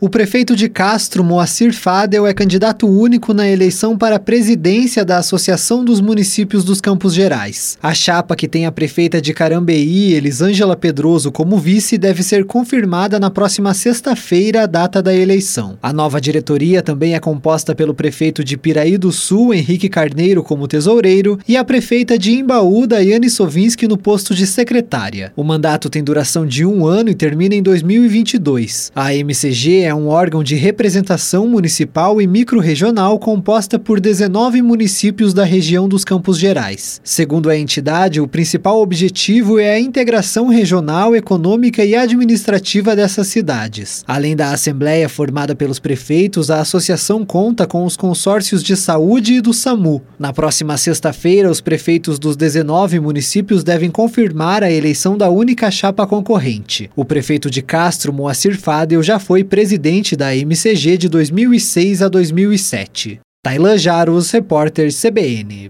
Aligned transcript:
O 0.00 0.08
prefeito 0.08 0.54
de 0.54 0.68
Castro, 0.68 1.24
Moacir 1.24 1.74
Fadel, 1.74 2.24
é 2.24 2.32
candidato 2.32 2.86
único 2.86 3.34
na 3.34 3.48
eleição 3.48 3.98
para 3.98 4.14
a 4.14 4.20
presidência 4.20 5.04
da 5.04 5.18
Associação 5.18 5.84
dos 5.84 6.00
Municípios 6.00 6.62
dos 6.62 6.80
Campos 6.80 7.12
Gerais. 7.12 7.76
A 7.82 7.92
chapa 7.92 8.36
que 8.36 8.46
tem 8.46 8.64
a 8.64 8.70
prefeita 8.70 9.20
de 9.20 9.34
Carambeí, 9.34 10.12
Elisângela 10.14 10.76
Pedroso, 10.76 11.32
como 11.32 11.58
vice, 11.58 11.98
deve 11.98 12.22
ser 12.22 12.44
confirmada 12.44 13.18
na 13.18 13.28
próxima 13.28 13.74
sexta-feira, 13.74 14.62
a 14.62 14.66
data 14.66 15.02
da 15.02 15.12
eleição. 15.12 15.76
A 15.82 15.92
nova 15.92 16.20
diretoria 16.20 16.80
também 16.80 17.16
é 17.16 17.18
composta 17.18 17.74
pelo 17.74 17.92
prefeito 17.92 18.44
de 18.44 18.56
Piraí 18.56 18.96
do 18.96 19.10
Sul, 19.10 19.52
Henrique 19.52 19.88
Carneiro, 19.88 20.44
como 20.44 20.68
tesoureiro, 20.68 21.40
e 21.48 21.56
a 21.56 21.64
prefeita 21.64 22.16
de 22.16 22.30
Imbaú, 22.34 22.86
Daiane 22.86 23.28
Sovinski, 23.28 23.88
no 23.88 23.98
posto 23.98 24.32
de 24.32 24.46
secretária. 24.46 25.32
O 25.34 25.42
mandato 25.42 25.90
tem 25.90 26.04
duração 26.04 26.46
de 26.46 26.64
um 26.64 26.86
ano 26.86 27.10
e 27.10 27.16
termina 27.16 27.56
em 27.56 27.62
2022. 27.64 28.92
A 28.94 29.12
MCG 29.12 29.87
é 29.87 29.87
um 29.94 30.08
órgão 30.08 30.42
de 30.42 30.54
representação 30.54 31.48
municipal 31.48 32.20
e 32.20 32.26
microrregional 32.26 33.18
composta 33.18 33.78
por 33.78 33.98
19 33.98 34.60
municípios 34.62 35.32
da 35.32 35.44
região 35.44 35.88
dos 35.88 36.04
Campos 36.04 36.38
Gerais. 36.38 37.00
Segundo 37.02 37.48
a 37.48 37.56
entidade, 37.56 38.20
o 38.20 38.28
principal 38.28 38.80
objetivo 38.80 39.58
é 39.58 39.72
a 39.72 39.80
integração 39.80 40.48
regional, 40.48 41.16
econômica 41.16 41.84
e 41.84 41.94
administrativa 41.96 42.94
dessas 42.94 43.28
cidades. 43.28 44.04
Além 44.06 44.36
da 44.36 44.52
assembleia 44.52 45.08
formada 45.08 45.54
pelos 45.54 45.78
prefeitos, 45.78 46.50
a 46.50 46.60
associação 46.60 47.24
conta 47.24 47.66
com 47.66 47.84
os 47.84 47.96
consórcios 47.96 48.62
de 48.62 48.76
saúde 48.76 49.34
e 49.34 49.40
do 49.40 49.54
SAMU. 49.54 50.02
Na 50.18 50.32
próxima 50.32 50.76
sexta-feira, 50.76 51.50
os 51.50 51.60
prefeitos 51.60 52.18
dos 52.18 52.36
19 52.36 53.00
municípios 53.00 53.64
devem 53.64 53.90
confirmar 53.90 54.62
a 54.62 54.70
eleição 54.70 55.16
da 55.16 55.30
única 55.30 55.70
chapa 55.70 56.06
concorrente. 56.06 56.90
O 56.94 57.04
prefeito 57.04 57.50
de 57.50 57.62
Castro, 57.62 58.12
Moacir 58.12 58.58
Fadel, 58.58 59.02
já 59.02 59.18
foi 59.18 59.42
presidente 59.42 59.77
presidente 59.78 60.16
da 60.16 60.34
MCG 60.34 60.98
de 60.98 61.08
2006 61.08 62.02
a 62.02 62.08
2007. 62.08 63.20
Tailan 63.42 63.78
Jaros, 63.78 64.30
repórter 64.32 64.90
CBN. 64.92 65.66